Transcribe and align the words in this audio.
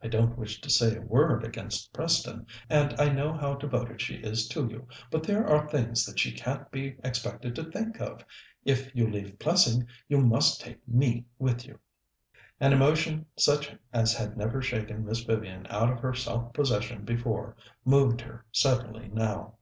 I 0.00 0.06
don't 0.06 0.38
wish 0.38 0.60
to 0.60 0.70
say 0.70 0.96
a 0.96 1.00
word 1.00 1.42
against 1.42 1.92
Preston, 1.92 2.46
and 2.70 2.94
I 2.96 3.08
know 3.08 3.32
how 3.32 3.54
devoted 3.56 4.00
she 4.00 4.14
is 4.18 4.46
to 4.50 4.64
you, 4.68 4.86
but 5.10 5.24
there 5.24 5.44
are 5.48 5.68
things 5.68 6.06
that 6.06 6.20
she 6.20 6.30
can't 6.30 6.70
be 6.70 6.96
expected 7.02 7.56
to 7.56 7.64
think 7.64 8.00
of. 8.00 8.24
If 8.64 8.94
you 8.94 9.10
leave 9.10 9.36
Plessing, 9.40 9.88
you 10.06 10.18
must 10.20 10.60
take 10.60 10.78
me 10.86 11.26
with 11.40 11.66
you." 11.66 11.80
An 12.60 12.72
emotion 12.72 13.26
such 13.36 13.74
as 13.92 14.14
had 14.14 14.36
never 14.36 14.62
shaken 14.62 15.04
Miss 15.04 15.24
Vivian 15.24 15.66
out 15.68 15.90
of 15.90 15.98
her 15.98 16.14
self 16.14 16.52
possession 16.52 17.04
before, 17.04 17.56
moved 17.84 18.20
her 18.20 18.44
suddenly 18.52 19.08
now. 19.08 19.54